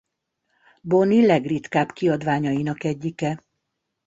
[0.81, 3.43] Bonnie legritkább kiadványainak egyike.